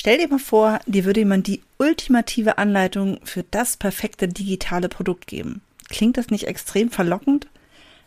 [0.00, 5.26] Stell dir mal vor, dir würde jemand die ultimative Anleitung für das perfekte digitale Produkt
[5.26, 5.60] geben.
[5.90, 7.48] Klingt das nicht extrem verlockend?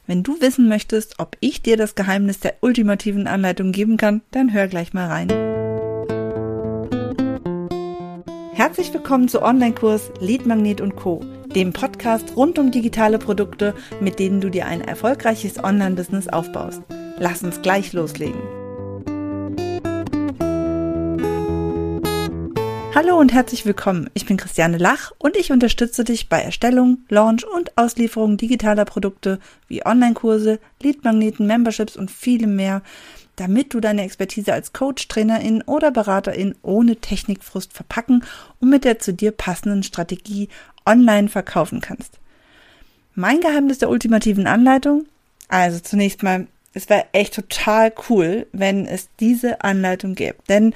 [0.08, 4.54] Wenn du wissen möchtest, ob ich dir das Geheimnis der ultimativen Anleitung geben kann, dann
[4.54, 5.30] hör gleich mal rein.
[8.54, 11.24] Herzlich willkommen zu Online-Kurs Lead Magnet und Co.,
[11.54, 16.82] dem Podcast rund um digitale Produkte, mit denen du dir ein erfolgreiches Online-Business aufbaust.
[17.20, 18.42] Lass uns gleich loslegen.
[22.96, 24.12] Hallo und herzlich willkommen.
[24.14, 29.40] Ich bin Christiane Lach und ich unterstütze dich bei Erstellung, Launch und Auslieferung digitaler Produkte
[29.68, 32.84] wie Online-Kurse, Leadmagneten, Memberships und vielem mehr,
[33.36, 38.24] damit du deine Expertise als Coach, Trainerin oder Beraterin ohne Technikfrust verpacken
[38.60, 40.50] und mit der zu dir passenden Strategie
[40.86, 42.20] online verkaufen kannst.
[43.16, 45.08] Mein Geheimnis der ultimativen Anleitung?
[45.48, 50.38] Also zunächst mal es wäre echt total cool, wenn es diese Anleitung gäbe.
[50.50, 50.74] Denn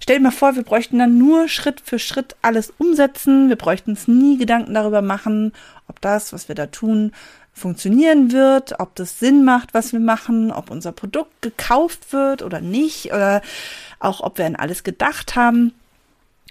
[0.00, 3.48] stell dir mal vor, wir bräuchten dann nur Schritt für Schritt alles umsetzen.
[3.48, 5.52] Wir bräuchten uns nie Gedanken darüber machen,
[5.86, 7.12] ob das, was wir da tun,
[7.52, 12.60] funktionieren wird, ob das Sinn macht, was wir machen, ob unser Produkt gekauft wird oder
[12.60, 13.42] nicht, oder
[13.98, 15.72] auch ob wir an alles gedacht haben.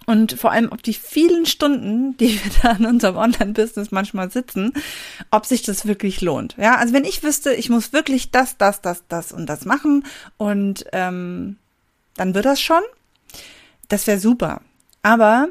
[0.10, 4.72] Und vor allem, ob die vielen Stunden, die wir da in unserem Online-Business manchmal sitzen,
[5.32, 6.56] ob sich das wirklich lohnt.
[6.58, 10.06] Ja, also wenn ich wüsste, ich muss wirklich das, das, das, das und das machen
[10.38, 11.58] und ähm,
[12.16, 12.82] dann wird das schon.
[13.90, 14.62] Das wäre super.
[15.04, 15.50] Aber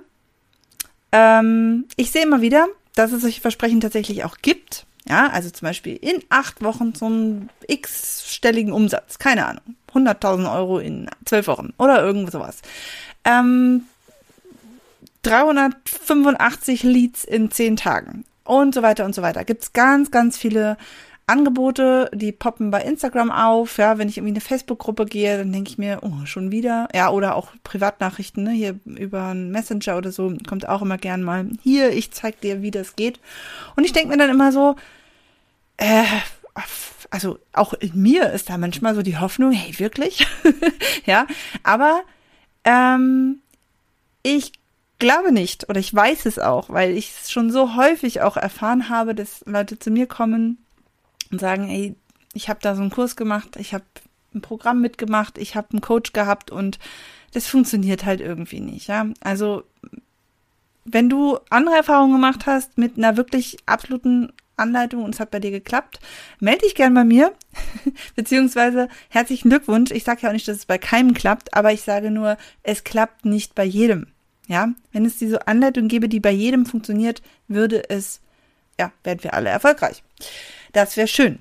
[1.12, 4.86] ähm, ich sehe immer wieder, dass es solche Versprechen tatsächlich auch gibt.
[5.06, 9.18] Ja, also zum Beispiel in acht Wochen zum x-stelligen Umsatz.
[9.18, 9.76] Keine Ahnung.
[9.92, 12.62] 100.000 Euro in zwölf Wochen oder irgend sowas.
[13.24, 13.82] Ähm,
[15.26, 19.44] 385 Leads in 10 Tagen und so weiter und so weiter.
[19.44, 20.76] Gibt's ganz, ganz viele
[21.26, 23.78] Angebote, die poppen bei Instagram auf.
[23.78, 26.86] Ja, wenn ich irgendwie in eine Facebook-Gruppe gehe, dann denke ich mir, oh, schon wieder.
[26.94, 31.24] Ja, oder auch Privatnachrichten, ne, hier über einen Messenger oder so, kommt auch immer gern
[31.24, 31.48] mal.
[31.60, 33.18] Hier, ich zeig dir, wie das geht.
[33.74, 34.76] Und ich denke mir dann immer so,
[35.78, 36.04] äh,
[37.10, 40.24] also auch in mir ist da manchmal so die Hoffnung, hey, wirklich?
[41.04, 41.26] ja,
[41.64, 42.02] aber
[42.64, 43.40] ähm,
[44.22, 44.52] ich
[44.98, 48.88] glaube nicht oder ich weiß es auch, weil ich es schon so häufig auch erfahren
[48.88, 50.58] habe, dass Leute zu mir kommen
[51.30, 51.94] und sagen, ey,
[52.32, 53.84] ich habe da so einen Kurs gemacht, ich habe
[54.34, 56.78] ein Programm mitgemacht, ich habe einen Coach gehabt und
[57.32, 59.06] das funktioniert halt irgendwie nicht, ja?
[59.20, 59.64] Also
[60.84, 65.40] wenn du andere Erfahrungen gemacht hast mit einer wirklich absoluten Anleitung und es hat bei
[65.40, 66.00] dir geklappt,
[66.40, 67.32] melde dich gern bei mir,
[68.16, 69.90] beziehungsweise herzlichen Glückwunsch.
[69.90, 72.84] Ich sage ja auch nicht, dass es bei keinem klappt, aber ich sage nur, es
[72.84, 74.06] klappt nicht bei jedem.
[74.46, 78.20] Ja, wenn es diese Anleitung gäbe, die bei jedem funktioniert, würde es,
[78.78, 80.02] ja, wären wir alle erfolgreich.
[80.72, 81.40] Das wäre schön.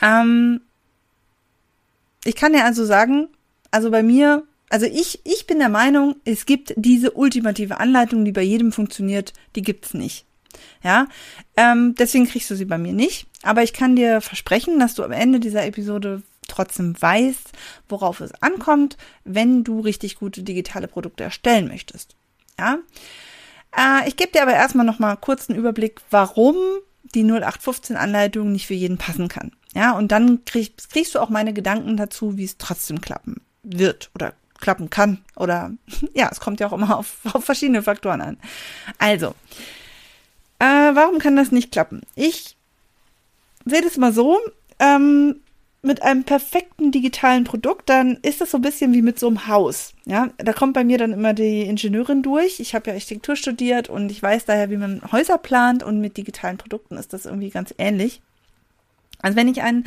[0.00, 0.60] Ähm,
[2.24, 3.28] ich kann ja also sagen,
[3.70, 8.32] also bei mir, also ich, ich bin der Meinung, es gibt diese ultimative Anleitung, die
[8.32, 10.24] bei jedem funktioniert, die gibt's nicht.
[10.84, 11.08] Ja,
[11.56, 13.26] ähm, deswegen kriegst du sie bei mir nicht.
[13.42, 17.50] Aber ich kann dir versprechen, dass du am Ende dieser Episode trotzdem weißt,
[17.88, 22.14] worauf es ankommt, wenn du richtig gute digitale Produkte erstellen möchtest.
[22.58, 22.78] Ja?
[23.76, 26.56] Äh, ich gebe dir aber erstmal noch mal kurz einen Überblick, warum
[27.14, 29.52] die 0815 Anleitung nicht für jeden passen kann.
[29.74, 34.10] Ja, und dann krieg, kriegst du auch meine Gedanken dazu, wie es trotzdem klappen wird
[34.14, 35.24] oder klappen kann.
[35.36, 35.72] Oder
[36.14, 38.38] ja, es kommt ja auch immer auf, auf verschiedene Faktoren an.
[38.98, 39.34] Also,
[40.58, 42.02] äh, warum kann das nicht klappen?
[42.14, 42.56] Ich
[43.64, 44.38] sehe das mal so.
[44.78, 45.40] Ähm,
[45.82, 49.48] mit einem perfekten digitalen Produkt, dann ist das so ein bisschen wie mit so einem
[49.48, 49.94] Haus.
[50.04, 52.60] Ja, da kommt bei mir dann immer die Ingenieurin durch.
[52.60, 56.16] Ich habe ja Architektur studiert und ich weiß daher, wie man Häuser plant und mit
[56.16, 58.20] digitalen Produkten ist das irgendwie ganz ähnlich.
[59.20, 59.84] Also wenn ich ein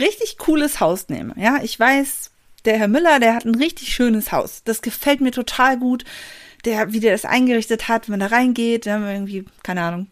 [0.00, 2.32] richtig cooles Haus nehme, ja, ich weiß,
[2.64, 4.62] der Herr Müller, der hat ein richtig schönes Haus.
[4.64, 6.04] Das gefällt mir total gut.
[6.64, 10.06] Der, wie der das eingerichtet hat, wenn er reingeht, dann irgendwie, keine Ahnung,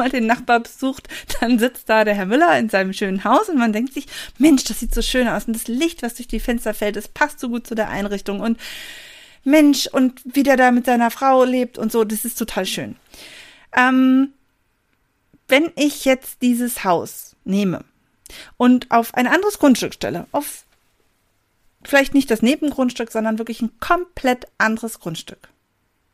[0.00, 1.08] mal den Nachbar besucht,
[1.40, 4.06] dann sitzt da der Herr Müller in seinem schönen Haus und man denkt sich,
[4.38, 7.08] Mensch, das sieht so schön aus und das Licht, was durch die Fenster fällt, das
[7.08, 8.58] passt so gut zu der Einrichtung und
[9.44, 12.96] Mensch und wie der da mit seiner Frau lebt und so, das ist total schön.
[13.76, 14.32] Ähm,
[15.48, 17.84] wenn ich jetzt dieses Haus nehme
[18.56, 20.64] und auf ein anderes Grundstück stelle, auf
[21.82, 25.48] vielleicht nicht das Nebengrundstück, sondern wirklich ein komplett anderes Grundstück,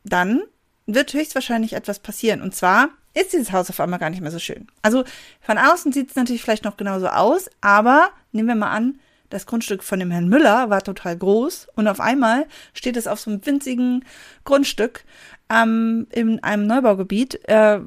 [0.04, 0.42] dann
[0.86, 2.40] wird höchstwahrscheinlich etwas passieren.
[2.40, 4.66] Und zwar ist dieses Haus auf einmal gar nicht mehr so schön.
[4.82, 5.04] Also
[5.40, 8.98] von außen sieht es natürlich vielleicht noch genauso aus, aber nehmen wir mal an,
[9.30, 13.18] das Grundstück von dem Herrn Müller war total groß und auf einmal steht es auf
[13.18, 14.04] so einem winzigen
[14.44, 15.04] Grundstück
[15.50, 17.80] ähm, in einem Neubaugebiet äh,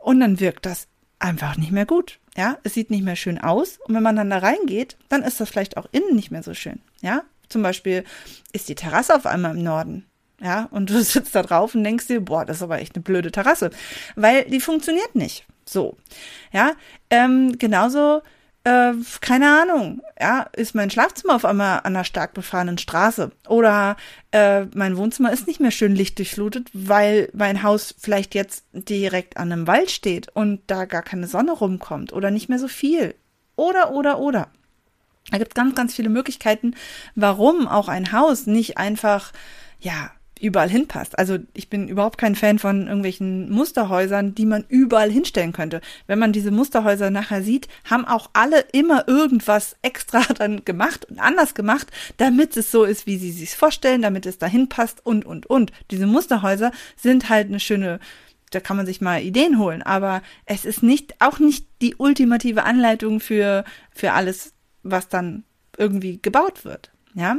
[0.00, 0.88] und dann wirkt das
[1.18, 2.18] einfach nicht mehr gut.
[2.36, 5.40] Ja, es sieht nicht mehr schön aus und wenn man dann da reingeht, dann ist
[5.40, 6.80] das vielleicht auch innen nicht mehr so schön.
[7.02, 8.04] Ja, Zum Beispiel
[8.52, 10.06] ist die Terrasse auf einmal im Norden.
[10.42, 13.02] Ja, und du sitzt da drauf und denkst dir, boah, das ist aber echt eine
[13.02, 13.70] blöde Terrasse,
[14.16, 15.46] weil die funktioniert nicht.
[15.64, 15.96] So,
[16.52, 16.72] ja,
[17.10, 18.22] ähm, genauso
[18.64, 23.96] äh, keine Ahnung, ja, ist mein Schlafzimmer auf einmal an einer stark befahrenen Straße oder
[24.30, 29.50] äh, mein Wohnzimmer ist nicht mehr schön lichtdurchflutet, weil mein Haus vielleicht jetzt direkt an
[29.50, 33.14] einem Wald steht und da gar keine Sonne rumkommt oder nicht mehr so viel.
[33.56, 34.48] Oder, oder, oder.
[35.30, 36.74] Da gibt ganz, ganz viele Möglichkeiten,
[37.14, 39.32] warum auch ein Haus nicht einfach,
[39.80, 40.10] ja,
[40.42, 41.18] überall hinpasst.
[41.18, 45.80] Also ich bin überhaupt kein Fan von irgendwelchen Musterhäusern, die man überall hinstellen könnte.
[46.06, 51.20] Wenn man diese Musterhäuser nachher sieht, haben auch alle immer irgendwas extra dann gemacht und
[51.20, 51.86] anders gemacht,
[52.16, 55.72] damit es so ist, wie sie sich vorstellen, damit es dahin passt und, und, und.
[55.90, 58.00] Diese Musterhäuser sind halt eine schöne
[58.50, 62.64] da kann man sich mal Ideen holen, aber es ist nicht, auch nicht die ultimative
[62.64, 64.52] Anleitung für, für alles,
[64.82, 65.44] was dann
[65.78, 66.90] irgendwie gebaut wird.
[67.14, 67.38] Ja,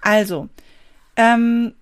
[0.00, 0.48] also,
[1.16, 1.74] ähm,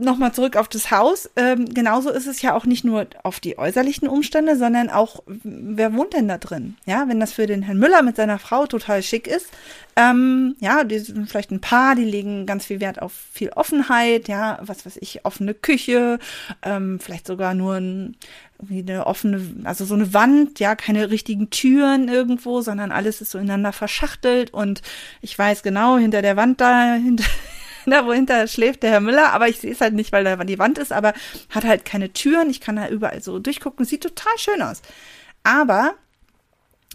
[0.00, 1.30] nochmal zurück auf das Haus.
[1.36, 5.94] Ähm, genauso ist es ja auch nicht nur auf die äußerlichen Umstände, sondern auch, wer
[5.94, 6.76] wohnt denn da drin?
[6.86, 9.48] Ja, wenn das für den Herrn Müller mit seiner Frau total schick ist,
[9.96, 14.28] ähm, ja, die sind vielleicht ein Paar, die legen ganz viel Wert auf viel Offenheit,
[14.28, 16.18] ja, was weiß ich, offene Küche,
[16.62, 18.16] ähm, vielleicht sogar nur ein,
[18.58, 23.30] irgendwie eine offene, also so eine Wand, ja, keine richtigen Türen irgendwo, sondern alles ist
[23.30, 24.82] so ineinander verschachtelt und
[25.20, 27.24] ich weiß genau, hinter der Wand da, hinter,
[27.90, 30.58] da wohinter schläft der Herr Müller, aber ich sehe es halt nicht, weil da die
[30.58, 31.14] Wand ist, aber
[31.50, 32.50] hat halt keine Türen.
[32.50, 33.84] Ich kann da überall so durchgucken.
[33.84, 34.82] Sieht total schön aus.
[35.42, 35.94] Aber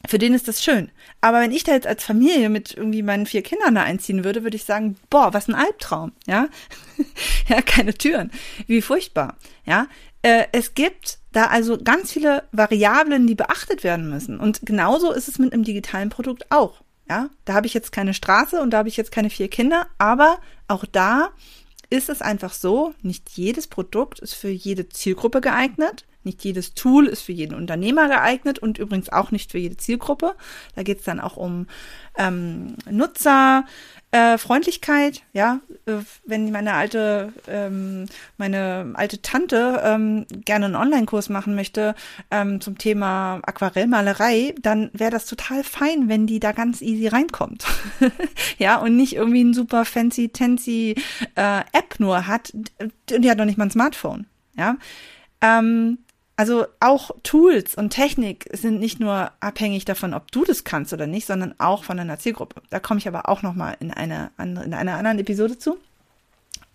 [0.08, 0.92] für den ist das schön.
[1.22, 4.44] Aber wenn ich da jetzt als Familie mit irgendwie meinen vier Kindern da einziehen würde,
[4.44, 6.48] würde ich sagen, boah, was ein Albtraum, ja?
[7.48, 8.32] ja, keine Türen.
[8.68, 9.88] Wie furchtbar, ja?
[10.22, 14.40] Äh, es gibt da also ganz viele Variablen, die beachtet werden müssen.
[14.40, 16.82] Und genauso ist es mit einem digitalen Produkt auch.
[17.10, 19.88] Ja, da habe ich jetzt keine Straße und da habe ich jetzt keine vier Kinder,
[19.98, 21.30] aber auch da
[21.90, 26.06] ist es einfach so, nicht jedes Produkt ist für jede Zielgruppe geeignet.
[26.24, 30.36] Nicht jedes Tool ist für jeden Unternehmer geeignet und übrigens auch nicht für jede Zielgruppe.
[30.76, 31.68] Da geht es dann auch um
[32.18, 33.66] ähm, Nutzer,
[34.12, 34.38] äh,
[35.34, 35.60] ja,
[36.26, 38.06] wenn meine alte, ähm,
[38.38, 41.96] meine alte Tante ähm, gerne einen Online-Kurs machen möchte
[42.32, 47.66] ähm, zum Thema Aquarellmalerei, dann wäre das total fein, wenn die da ganz easy reinkommt.
[48.58, 50.96] ja, und nicht irgendwie ein super fancy, tancy
[51.36, 52.52] äh, App nur hat.
[53.10, 54.26] Die hat noch nicht mal ein Smartphone.
[54.58, 54.76] Ja.
[55.42, 56.00] Ähm,
[56.40, 61.06] also auch Tools und Technik sind nicht nur abhängig davon, ob du das kannst oder
[61.06, 62.62] nicht, sondern auch von deiner Zielgruppe.
[62.70, 65.78] Da komme ich aber auch noch mal in einer in einer anderen Episode zu.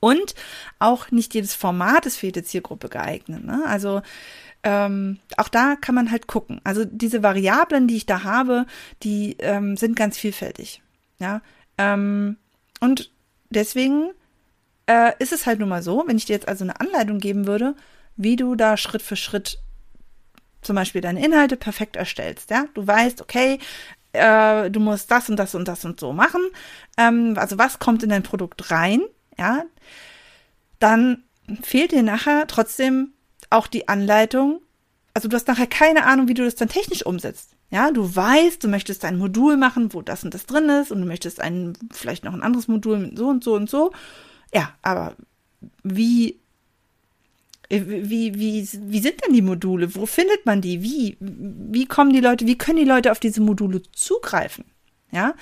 [0.01, 0.35] Und
[0.81, 3.43] auch nicht jedes Format ist für jede Zielgruppe geeignet.
[3.43, 3.63] Ne?
[3.67, 4.03] Also
[4.65, 6.61] ähm, auch da kann man halt gucken.
[6.63, 8.67] Also diese Variablen, die ich da habe,
[9.03, 10.83] die ähm, sind ganz vielfältig.
[11.19, 11.41] Ja,
[11.79, 12.37] ähm,
[12.81, 13.11] und
[13.49, 14.11] deswegen
[14.85, 17.47] äh, ist es halt nun mal so, wenn ich dir jetzt also eine Anleitung geben
[17.47, 17.75] würde,
[18.17, 19.59] wie du da Schritt für Schritt
[20.63, 22.51] zum Beispiel deine Inhalte perfekt erstellst.
[22.51, 23.59] Ja, du weißt, okay,
[24.13, 26.41] äh, du musst das und das und das und so machen.
[26.97, 29.03] Ähm, also was kommt in dein Produkt rein?
[29.37, 29.65] Ja,
[30.79, 31.25] dann
[31.63, 33.13] fehlt dir nachher trotzdem
[33.51, 34.61] auch die Anleitung.
[35.13, 37.51] Also du hast nachher keine Ahnung, wie du das dann technisch umsetzt.
[37.71, 41.01] Ja, du weißt, du möchtest ein Modul machen, wo das und das drin ist und
[41.01, 43.93] du möchtest ein, vielleicht noch ein anderes Modul mit so und so und so.
[44.53, 45.17] Ja, aber
[45.83, 46.41] wie
[47.69, 49.95] wie, wie, wie sind denn die Module?
[49.95, 50.83] Wo findet man die?
[50.83, 54.65] Wie, wie kommen die Leute, wie können die Leute auf diese Module zugreifen?
[55.15, 55.35] Ja,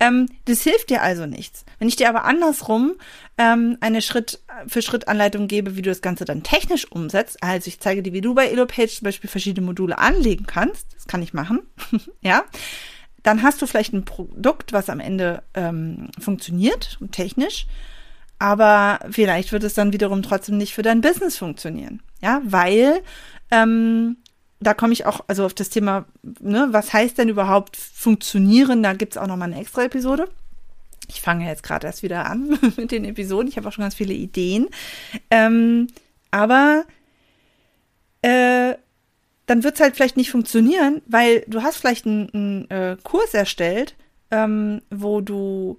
[0.00, 1.66] ähm, das hilft dir also nichts.
[1.78, 2.94] Wenn ich dir aber andersrum
[3.36, 7.68] ähm, eine Schritt für Schritt Anleitung gebe, wie du das Ganze dann technisch umsetzt, also
[7.68, 11.20] ich zeige dir, wie du bei EloPage zum Beispiel verschiedene Module anlegen kannst, das kann
[11.20, 11.60] ich machen,
[12.22, 12.44] ja,
[13.22, 17.66] dann hast du vielleicht ein Produkt, was am Ende ähm, funktioniert, technisch,
[18.38, 22.02] aber vielleicht wird es dann wiederum trotzdem nicht für dein Business funktionieren.
[22.22, 23.02] Ja, weil
[23.50, 24.16] ähm,
[24.60, 28.82] da komme ich auch, also auf das Thema, ne, was heißt denn überhaupt funktionieren?
[28.82, 30.28] Da gibt's auch noch mal eine extra Episode.
[31.08, 33.48] Ich fange jetzt gerade erst wieder an mit den Episoden.
[33.48, 34.68] Ich habe auch schon ganz viele Ideen.
[35.30, 35.88] Ähm,
[36.30, 36.84] aber
[38.22, 38.74] äh,
[39.46, 43.96] dann wird's halt vielleicht nicht funktionieren, weil du hast vielleicht einen, einen äh, Kurs erstellt,
[44.30, 45.78] ähm, wo du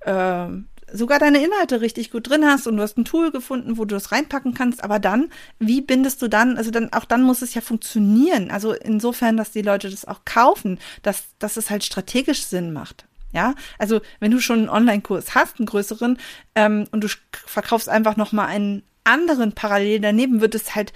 [0.00, 0.46] äh,
[0.92, 3.94] sogar deine Inhalte richtig gut drin hast und du hast ein Tool gefunden, wo du
[3.94, 7.54] das reinpacken kannst, aber dann, wie bindest du dann, also dann, auch dann muss es
[7.54, 8.50] ja funktionieren.
[8.50, 13.06] Also insofern, dass die Leute das auch kaufen, dass, dass es halt strategisch Sinn macht.
[13.32, 16.18] Ja, also wenn du schon einen Online-Kurs hast, einen größeren,
[16.54, 17.08] ähm, und du
[17.46, 20.92] verkaufst einfach nochmal einen anderen parallel daneben, wird es halt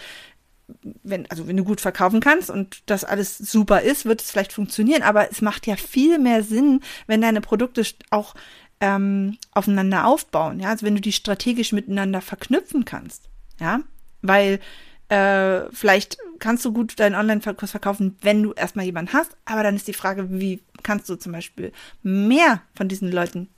[1.03, 4.53] wenn, also wenn du gut verkaufen kannst und das alles super ist, wird es vielleicht
[4.53, 5.03] funktionieren.
[5.03, 8.35] Aber es macht ja viel mehr Sinn, wenn deine Produkte auch
[8.81, 10.61] ähm, aufeinander aufbauen.
[10.61, 13.29] Ja, also wenn du die strategisch miteinander verknüpfen kannst.
[13.59, 13.81] Ja,
[14.23, 14.61] weil
[15.09, 19.37] äh, vielleicht kannst du gut deinen Online-Kurs verkaufen, wenn du erstmal jemanden hast.
[19.45, 21.73] Aber dann ist die Frage, wie kannst du zum Beispiel
[22.03, 23.49] mehr von diesen Leuten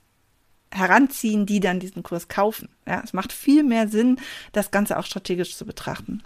[0.71, 2.69] heranziehen, die dann diesen Kurs kaufen.
[2.87, 4.17] Ja, es macht viel mehr Sinn,
[4.51, 6.23] das Ganze auch strategisch zu betrachten.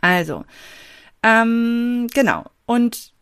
[0.00, 0.44] Also,
[1.22, 2.44] ähm, genau.
[2.66, 3.12] Und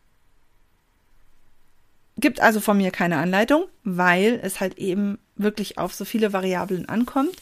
[2.17, 6.87] gibt also von mir keine Anleitung, weil es halt eben wirklich auf so viele Variablen
[6.87, 7.35] ankommt.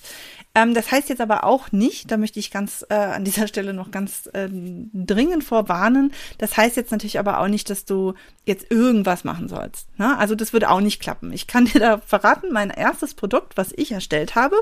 [0.56, 3.74] Ähm, das heißt jetzt aber auch nicht, da möchte ich ganz äh, an dieser Stelle
[3.74, 6.12] noch ganz äh, dringend vorwarnen.
[6.38, 8.14] Das heißt jetzt natürlich aber auch nicht, dass du
[8.46, 9.88] jetzt irgendwas machen sollst.
[10.00, 10.18] Ne?
[10.18, 11.32] Also das würde auch nicht klappen.
[11.34, 14.56] Ich kann dir da verraten, mein erstes Produkt, was ich erstellt habe,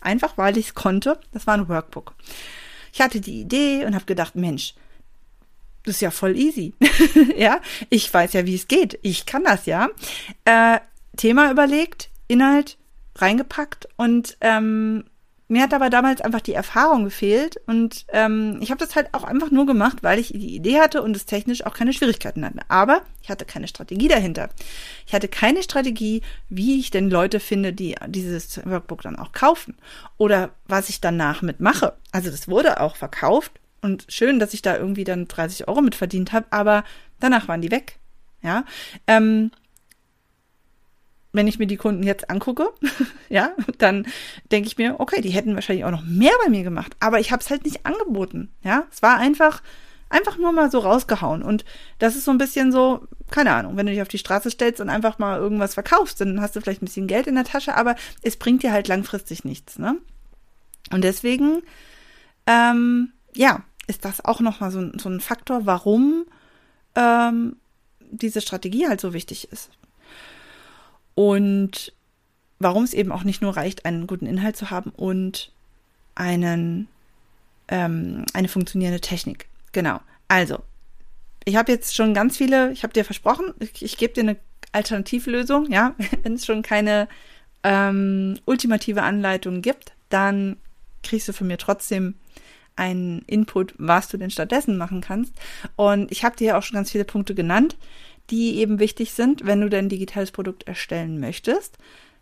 [0.00, 2.14] einfach weil ich es konnte, das war ein Workbook.
[2.92, 4.74] Ich hatte die Idee und habe gedacht, Mensch,
[5.84, 6.74] das ist ja voll easy.
[7.36, 7.60] ja,
[7.90, 8.98] ich weiß ja, wie es geht.
[9.02, 9.88] Ich kann das ja.
[10.44, 10.78] Äh,
[11.16, 12.78] Thema überlegt, Inhalt
[13.16, 15.04] reingepackt und ähm,
[15.46, 19.24] mir hat aber damals einfach die Erfahrung gefehlt und ähm, ich habe das halt auch
[19.24, 22.60] einfach nur gemacht, weil ich die Idee hatte und es technisch auch keine Schwierigkeiten hatte.
[22.68, 24.48] Aber ich hatte keine Strategie dahinter.
[25.06, 29.76] Ich hatte keine Strategie, wie ich denn Leute finde, die dieses Workbook dann auch kaufen
[30.16, 31.94] oder was ich danach mitmache.
[32.10, 33.52] Also das wurde auch verkauft
[33.84, 36.84] und schön, dass ich da irgendwie dann 30 Euro mit verdient habe, aber
[37.20, 37.98] danach waren die weg.
[38.42, 38.64] Ja,
[39.06, 39.50] ähm,
[41.32, 42.70] wenn ich mir die Kunden jetzt angucke,
[43.28, 44.06] ja, dann
[44.52, 47.30] denke ich mir, okay, die hätten wahrscheinlich auch noch mehr bei mir gemacht, aber ich
[47.30, 48.84] habe es halt nicht angeboten, ja.
[48.90, 49.62] Es war einfach,
[50.08, 51.64] einfach nur mal so rausgehauen und
[51.98, 54.80] das ist so ein bisschen so, keine Ahnung, wenn du dich auf die Straße stellst
[54.80, 57.76] und einfach mal irgendwas verkaufst, dann hast du vielleicht ein bisschen Geld in der Tasche,
[57.76, 59.96] aber es bringt dir halt langfristig nichts, ne?
[60.90, 61.62] Und deswegen,
[62.46, 66.24] ähm, ja, ist das auch nochmal so, so ein Faktor, warum
[66.94, 67.56] ähm,
[68.00, 69.70] diese Strategie halt so wichtig ist.
[71.14, 71.92] Und
[72.58, 75.52] warum es eben auch nicht nur reicht, einen guten Inhalt zu haben und
[76.14, 76.88] einen,
[77.68, 79.46] ähm, eine funktionierende Technik.
[79.72, 80.00] Genau.
[80.28, 80.62] Also,
[81.44, 84.36] ich habe jetzt schon ganz viele, ich habe dir versprochen, ich, ich gebe dir eine
[84.72, 87.08] Alternativlösung, ja, wenn es schon keine
[87.62, 90.56] ähm, ultimative Anleitung gibt, dann
[91.02, 92.14] kriegst du von mir trotzdem
[92.76, 95.34] einen Input, was du denn stattdessen machen kannst.
[95.76, 97.76] Und ich habe dir ja auch schon ganz viele Punkte genannt
[98.30, 101.76] die eben wichtig sind, wenn du dein digitales Produkt erstellen möchtest,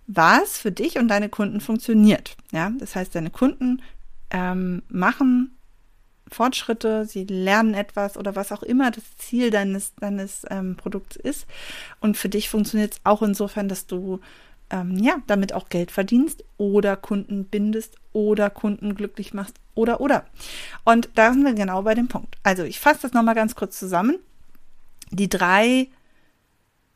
[0.07, 2.37] was für dich und deine Kunden funktioniert.
[2.51, 3.83] Ja, das heißt, deine Kunden
[4.31, 5.57] ähm, machen
[6.29, 11.47] Fortschritte, sie lernen etwas oder was auch immer das Ziel deines, deines ähm, Produkts ist.
[12.01, 14.21] Und für dich funktioniert es auch insofern, dass du
[14.71, 20.27] ähm, ja damit auch Geld verdienst oder Kunden bindest oder Kunden glücklich machst oder oder.
[20.85, 22.37] Und da sind wir genau bei dem Punkt.
[22.43, 24.19] Also ich fasse das nochmal ganz kurz zusammen
[25.13, 25.89] die drei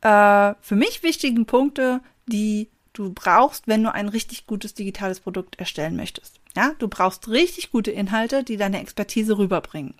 [0.01, 5.59] äh, für mich wichtigen Punkte, die du brauchst, wenn du ein richtig gutes digitales Produkt
[5.59, 6.39] erstellen möchtest.
[6.55, 9.93] Ja, du brauchst richtig gute Inhalte, die deine Expertise rüberbringen.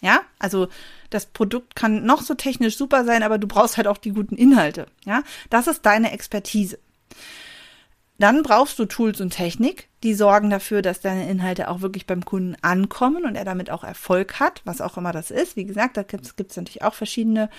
[0.00, 0.68] Ja, also
[1.10, 4.36] das Produkt kann noch so technisch super sein, aber du brauchst halt auch die guten
[4.36, 4.86] Inhalte.
[5.04, 6.78] Ja, das ist deine Expertise.
[8.18, 12.24] Dann brauchst du Tools und Technik, die sorgen dafür, dass deine Inhalte auch wirklich beim
[12.24, 15.56] Kunden ankommen und er damit auch Erfolg hat, was auch immer das ist.
[15.56, 17.50] Wie gesagt, da gibt es natürlich auch verschiedene,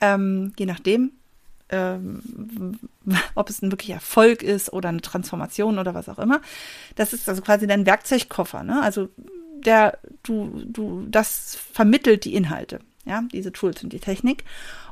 [0.00, 1.12] ähm, je nachdem,
[1.68, 2.78] ähm,
[3.34, 6.40] ob es ein wirklich Erfolg ist oder eine Transformation oder was auch immer.
[6.94, 8.82] Das ist also quasi dein Werkzeugkoffer, ne?
[8.82, 9.08] Also
[9.64, 14.44] der, du, du, das vermittelt die Inhalte, ja, diese Tools und die Technik.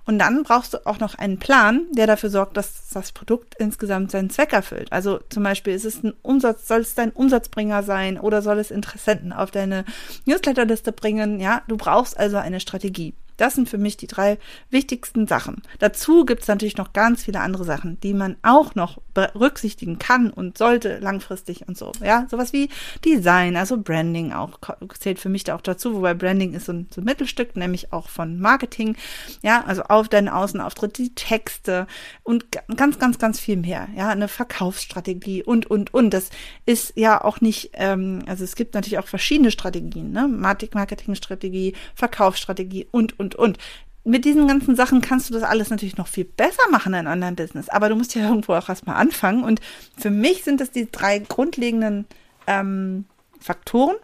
[0.04, 4.11] Und dann brauchst du auch noch einen Plan, der dafür sorgt, dass das Produkt insgesamt
[4.11, 4.90] seinen Zweck erfüllt.
[4.90, 8.71] Also zum Beispiel ist es ein Umsatz, soll es dein Umsatzbringer sein oder soll es
[8.73, 9.85] Interessenten auf deine
[10.25, 11.38] Newsletterliste bringen?
[11.38, 13.14] Ja, du brauchst also eine Strategie.
[13.37, 14.39] Das sind für mich die drei
[14.71, 15.62] wichtigsten Sachen.
[15.79, 20.31] Dazu gibt es natürlich noch ganz viele andere Sachen, die man auch noch berücksichtigen kann
[20.31, 21.93] und sollte langfristig und so.
[22.03, 22.69] Ja, sowas wie
[23.05, 24.59] Design, also Branding auch
[24.99, 27.93] zählt für mich da auch dazu, wobei Branding ist so ein, so ein Mittelstück, nämlich
[27.93, 28.97] auch von Marketing.
[29.43, 31.87] Ja, also auf deinen Außenauftritt, die Texte
[32.23, 32.47] und
[32.77, 33.89] ganz, ganz, ganz viel mehr.
[33.97, 36.11] Ja, eine Verkaufsstrategie und, und, und.
[36.11, 36.31] Das
[36.67, 40.29] ist ja auch nicht, ähm, also es gibt natürlich auch verschiedene Strategien, ne?
[40.29, 43.59] Marketingstrategie, Verkaufsstrategie und, und, und.
[44.05, 47.37] Mit diesen ganzen Sachen kannst du das alles natürlich noch viel besser machen in einem
[47.37, 47.69] Business.
[47.69, 49.45] Aber du musst ja irgendwo auch erstmal anfangen.
[49.45, 49.61] Und
[49.97, 52.07] für mich sind das die drei grundlegenden
[52.49, 53.05] ähm,
[53.38, 53.95] Faktoren.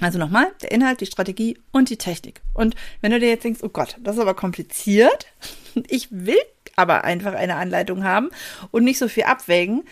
[0.00, 2.40] Also nochmal, der Inhalt, die Strategie und die Technik.
[2.54, 5.26] Und wenn du dir jetzt denkst, oh Gott, das ist aber kompliziert,
[5.88, 6.40] ich will
[6.74, 8.30] aber einfach eine Anleitung haben
[8.70, 9.84] und nicht so viel abwägen,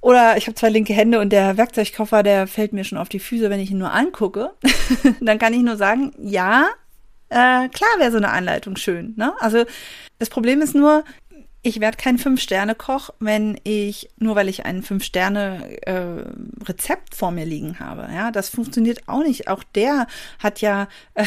[0.00, 3.18] Oder ich habe zwei linke Hände und der Werkzeugkoffer, der fällt mir schon auf die
[3.18, 4.52] Füße, wenn ich ihn nur angucke.
[5.20, 6.68] dann kann ich nur sagen, ja,
[7.28, 9.14] äh, klar wäre so eine Anleitung schön.
[9.16, 9.32] Ne?
[9.40, 9.64] Also
[10.18, 11.04] das Problem ist nur,
[11.62, 17.80] ich werde kein Fünf-Sterne-Koch, wenn ich, nur weil ich ein Fünf-Sterne-Rezept äh, vor mir liegen
[17.80, 18.08] habe.
[18.14, 19.48] Ja, das funktioniert auch nicht.
[19.48, 20.06] Auch der
[20.38, 21.24] hat ja äh,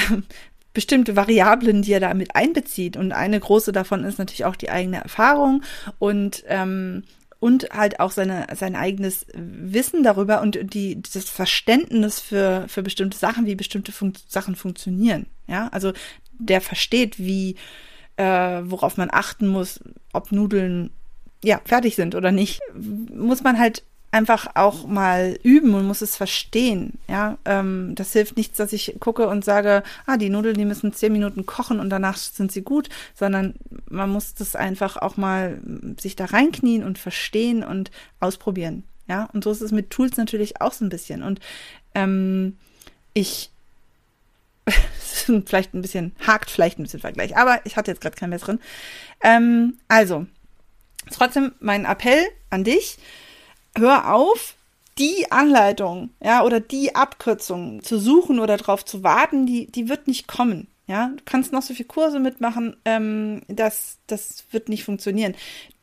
[0.74, 2.96] bestimmte Variablen, die er damit einbezieht.
[2.96, 5.64] Und eine große davon ist natürlich auch die eigene Erfahrung
[6.00, 7.04] und ähm,
[7.42, 13.18] und halt auch seine, sein eigenes Wissen darüber und die, das Verständnis für, für bestimmte
[13.18, 15.26] Sachen, wie bestimmte Fun Sachen funktionieren.
[15.50, 15.94] Ja, also
[16.38, 17.56] der versteht, wie,
[18.18, 19.80] äh, worauf man achten muss,
[20.14, 20.92] ob Nudeln
[21.44, 22.62] ja fertig sind oder nicht,
[23.14, 26.94] muss man halt einfach auch mal üben und muss es verstehen.
[27.08, 30.94] Ja, ähm, das hilft nichts, dass ich gucke und sage, ah, die Nudeln, die müssen
[30.94, 33.54] zehn Minuten kochen und danach sind sie gut, sondern
[33.90, 35.62] man muss das einfach auch mal
[36.00, 38.84] sich da reinknien und verstehen und ausprobieren.
[39.08, 41.24] Ja, und so ist es mit Tools natürlich auch so ein bisschen.
[41.24, 41.40] Und
[41.96, 42.58] ähm,
[43.14, 43.52] ich
[45.46, 48.60] vielleicht ein bisschen, hakt vielleicht ein bisschen Vergleich, aber ich hatte jetzt gerade keinen besseren.
[49.22, 50.26] Ähm, also,
[51.12, 52.98] trotzdem mein Appell an dich,
[53.78, 54.56] hör auf,
[54.98, 60.08] die Anleitung, ja, oder die Abkürzung zu suchen oder darauf zu warten, die, die wird
[60.08, 60.68] nicht kommen.
[60.88, 65.36] Ja, du kannst noch so viele Kurse mitmachen, ähm, das, das wird nicht funktionieren.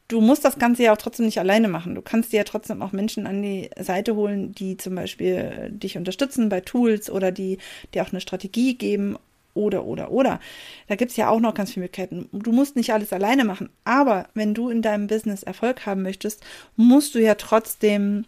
[0.09, 1.97] Du musst das Ganze ja auch trotzdem nicht alleine machen.
[1.97, 5.97] Du kannst dir ja trotzdem auch Menschen an die Seite holen, die zum Beispiel dich
[5.97, 7.59] unterstützen bei Tools oder die
[7.93, 9.17] dir auch eine Strategie geben
[9.57, 10.39] oder, oder, oder.
[10.87, 12.29] Da gibt's ja auch noch ganz viele Möglichkeiten.
[12.33, 16.45] Du musst nicht alles alleine machen, aber wenn du in deinem Business Erfolg haben möchtest,
[16.77, 18.27] musst du ja trotzdem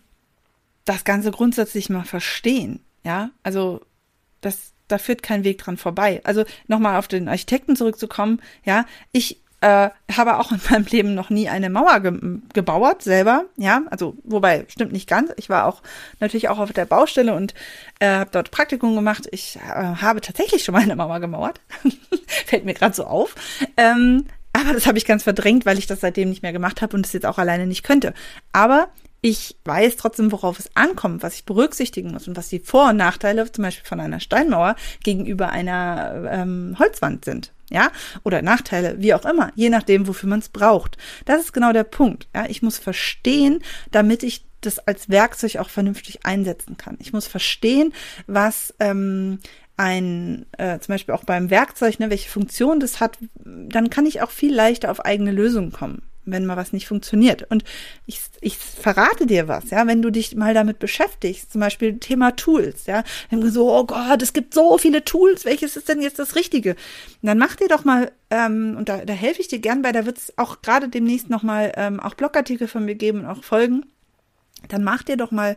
[0.85, 2.81] das Ganze grundsätzlich mal verstehen.
[3.05, 3.83] Ja, also
[4.41, 6.21] das, da führt kein Weg dran vorbei.
[6.25, 11.31] Also nochmal auf den Architekten zurückzukommen, ja, ich äh, habe auch in meinem Leben noch
[11.31, 12.13] nie eine Mauer ge
[12.55, 15.33] gebaut selber, ja, also wobei stimmt nicht ganz.
[15.37, 15.83] Ich war auch
[16.21, 17.55] natürlich auch auf der Baustelle und
[17.99, 19.27] äh, habe dort Praktikum gemacht.
[19.33, 21.61] Ich äh, habe tatsächlich schon mal eine Mauer gemauert,
[22.47, 23.35] fällt mir gerade so auf.
[23.77, 26.97] Ähm, aber das habe ich ganz verdrängt, weil ich das seitdem nicht mehr gemacht habe
[26.97, 28.15] und es jetzt auch alleine nicht könnte.
[28.53, 28.89] Aber
[29.21, 32.97] ich weiß trotzdem, worauf es ankommt, was ich berücksichtigen muss und was die Vor- und
[32.97, 37.91] Nachteile zum Beispiel von einer Steinmauer gegenüber einer ähm, Holzwand sind ja,
[38.25, 40.97] oder Nachteile, wie auch immer, je nachdem, wofür man es braucht.
[41.25, 42.29] Das ist genau der Punkt.
[42.35, 46.97] Ja, ich muss verstehen, damit ich das als Werkzeug auch vernünftig einsetzen kann.
[47.01, 47.93] Ich muss verstehen,
[48.27, 49.39] was ähm,
[49.77, 54.21] ein, äh, zum Beispiel auch beim Werkzeug, ne, welche Funktion das hat, dann kann ich
[54.21, 57.51] auch viel leichter auf eigene Lösungen kommen wenn mal was nicht funktioniert.
[57.51, 57.65] Und
[58.07, 62.37] ich, ich verrate dir was, ja, wenn du dich mal damit beschäftigst, zum Beispiel Thema
[62.37, 66.19] Tools, ja, dann so, oh Gott, es gibt so viele Tools, welches ist denn jetzt
[66.19, 66.71] das Richtige?
[66.71, 69.93] Und dann mach dir doch mal, ähm, und da, da helfe ich dir gern bei,
[69.93, 73.43] da wird es auch gerade demnächst nochmal ähm, auch Blogartikel von mir geben und auch
[73.43, 73.87] Folgen.
[74.69, 75.57] Dann mach dir doch mal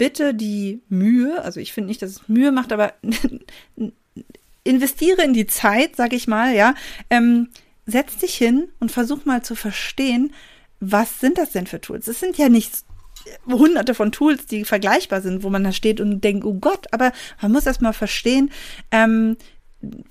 [0.00, 2.94] bitte die Mühe, also ich finde nicht, dass es Mühe macht, aber
[4.64, 6.74] investiere in die Zeit, sag ich mal, ja,
[7.10, 7.48] ähm,
[7.90, 10.32] setz dich hin und versuch mal zu verstehen,
[10.80, 12.08] was sind das denn für Tools?
[12.08, 12.72] Es sind ja nicht
[13.46, 17.12] hunderte von Tools, die vergleichbar sind, wo man da steht und denkt, oh Gott, aber
[17.42, 18.50] man muss erst mal verstehen,
[18.90, 19.36] ähm,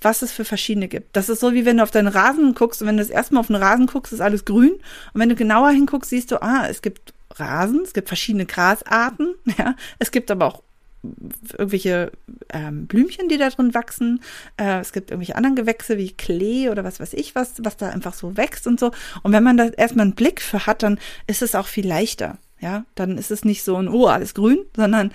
[0.00, 1.16] was es für verschiedene gibt.
[1.16, 3.34] Das ist so, wie wenn du auf deinen Rasen guckst und wenn du das erste
[3.34, 4.72] Mal auf den Rasen guckst, ist alles grün.
[5.12, 9.34] Und wenn du genauer hinguckst, siehst du, ah, es gibt Rasen, es gibt verschiedene Grasarten,
[9.58, 9.76] ja.
[9.98, 10.62] Es gibt aber auch
[11.56, 12.12] irgendwelche
[12.50, 14.20] ähm, Blümchen, die da drin wachsen.
[14.56, 17.88] Äh, es gibt irgendwelche anderen Gewächse wie Klee oder was weiß ich was, was da
[17.90, 18.90] einfach so wächst und so.
[19.22, 22.38] Und wenn man da erstmal einen Blick für hat, dann ist es auch viel leichter.
[22.60, 25.12] Ja, dann ist es nicht so ein, oh, alles grün, sondern,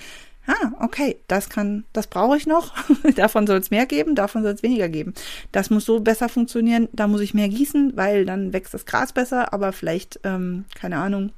[0.48, 2.74] ah, okay, das kann, das brauche ich noch.
[3.16, 5.14] davon soll es mehr geben, davon soll es weniger geben.
[5.52, 9.14] Das muss so besser funktionieren, da muss ich mehr gießen, weil dann wächst das Gras
[9.14, 11.32] besser, aber vielleicht, ähm, keine Ahnung,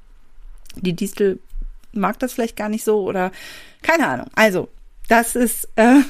[0.82, 1.40] die Distel
[1.92, 3.32] mag das vielleicht gar nicht so oder
[3.82, 4.28] keine Ahnung.
[4.36, 4.70] Also,
[5.08, 6.02] das ist äh,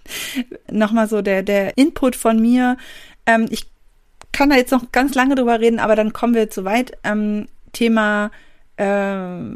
[0.70, 2.76] nochmal so der, der Input von mir.
[3.26, 3.66] Ähm, ich
[4.32, 6.98] kann da jetzt noch ganz lange drüber reden, aber dann kommen wir zu weit.
[7.04, 8.30] Ähm, Thema
[8.76, 8.84] äh,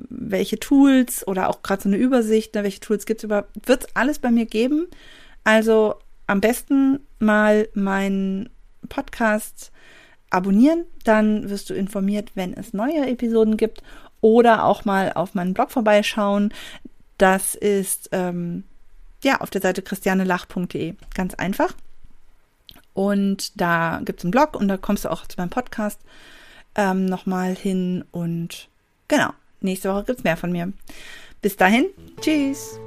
[0.09, 3.85] welche Tools oder auch gerade so eine Übersicht, ne, welche Tools gibt es überhaupt, wird
[3.85, 4.87] es alles bei mir geben.
[5.44, 8.51] Also am besten mal meinen
[8.88, 9.73] Podcast
[10.31, 13.83] abonnieren, dann wirst du informiert, wenn es neue Episoden gibt
[14.21, 16.53] oder auch mal auf meinen Blog vorbeischauen.
[17.19, 18.65] Das ist ähm,
[19.23, 20.95] ja auf der Seite christianelach.de.
[21.15, 21.75] Ganz einfach.
[22.95, 26.01] Und da gibt es einen Blog und da kommst du auch zu meinem Podcast
[26.75, 28.05] ähm, nochmal hin.
[28.11, 28.69] Und
[29.07, 30.73] genau, nächste Woche gibt es mehr von mir.
[31.41, 31.87] Bis dahin,
[32.21, 32.81] tschüss.